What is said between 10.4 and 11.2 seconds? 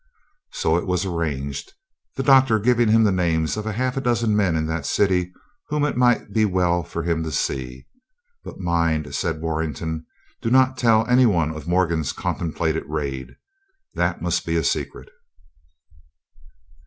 "do not tell